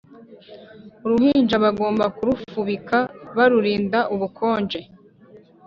uruhinja 1.05 1.55
bagomba 1.65 2.05
kurufubika 2.15 2.97
barurinda 3.35 3.99
ubukonje 4.13 4.79